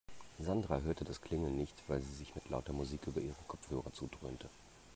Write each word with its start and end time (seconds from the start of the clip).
Sandra 0.39 0.79
hörte 0.79 1.05
das 1.05 1.21
Klingeln 1.21 1.55
nicht, 1.55 1.75
weil 1.87 2.01
sie 2.01 2.15
sich 2.15 2.33
mit 2.33 2.49
lauter 2.49 2.73
Musik 2.73 3.05
über 3.05 3.21
ihre 3.21 3.35
Kopfhörer 3.47 3.93
zudröhnte. 3.93 4.49